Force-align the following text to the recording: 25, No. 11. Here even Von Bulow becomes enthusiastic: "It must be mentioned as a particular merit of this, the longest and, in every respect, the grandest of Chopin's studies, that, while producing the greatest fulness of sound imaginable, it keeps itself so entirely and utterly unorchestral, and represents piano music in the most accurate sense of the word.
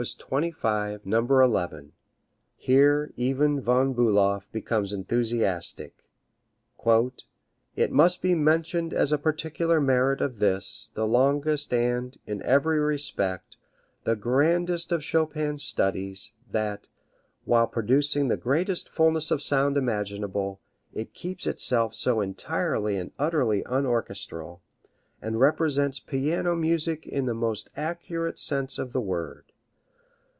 25, 0.17 1.05
No. 1.05 1.19
11. 1.19 1.91
Here 2.55 3.13
even 3.17 3.61
Von 3.61 3.93
Bulow 3.93 4.41
becomes 4.51 4.91
enthusiastic: 4.93 6.09
"It 6.83 7.91
must 7.91 8.23
be 8.23 8.33
mentioned 8.33 8.95
as 8.95 9.11
a 9.11 9.19
particular 9.19 9.79
merit 9.79 10.19
of 10.19 10.39
this, 10.39 10.89
the 10.95 11.05
longest 11.05 11.71
and, 11.71 12.17
in 12.25 12.41
every 12.41 12.79
respect, 12.79 13.57
the 14.03 14.15
grandest 14.15 14.91
of 14.91 15.03
Chopin's 15.03 15.61
studies, 15.61 16.33
that, 16.49 16.87
while 17.45 17.67
producing 17.67 18.27
the 18.27 18.37
greatest 18.37 18.89
fulness 18.89 19.29
of 19.29 19.43
sound 19.43 19.77
imaginable, 19.77 20.59
it 20.95 21.13
keeps 21.13 21.45
itself 21.45 21.93
so 21.93 22.21
entirely 22.21 22.97
and 22.97 23.11
utterly 23.19 23.61
unorchestral, 23.67 24.61
and 25.21 25.39
represents 25.39 25.99
piano 25.99 26.55
music 26.55 27.05
in 27.05 27.27
the 27.27 27.35
most 27.35 27.69
accurate 27.77 28.39
sense 28.39 28.79
of 28.79 28.93
the 28.93 28.99
word. 29.01 29.43